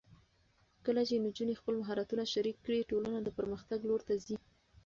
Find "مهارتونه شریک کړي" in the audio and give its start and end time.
1.81-2.87